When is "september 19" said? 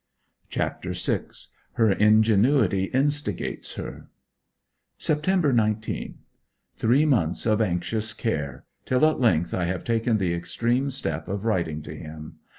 4.97-6.17